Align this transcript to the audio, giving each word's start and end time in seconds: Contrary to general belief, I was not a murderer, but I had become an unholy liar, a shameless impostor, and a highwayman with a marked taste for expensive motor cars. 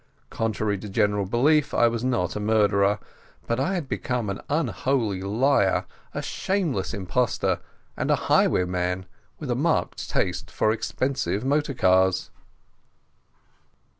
Contrary 0.31 0.79
to 0.79 0.89
general 0.89 1.27
belief, 1.27 1.75
I 1.75 1.87
was 1.87 2.03
not 2.03 2.35
a 2.35 2.39
murderer, 2.39 2.97
but 3.45 3.59
I 3.59 3.75
had 3.75 3.87
become 3.87 4.31
an 4.31 4.41
unholy 4.49 5.21
liar, 5.21 5.85
a 6.11 6.23
shameless 6.23 6.91
impostor, 6.91 7.59
and 7.95 8.09
a 8.09 8.15
highwayman 8.25 9.05
with 9.37 9.51
a 9.51 9.55
marked 9.55 10.09
taste 10.09 10.49
for 10.49 10.71
expensive 10.71 11.45
motor 11.45 11.75
cars. 11.75 12.31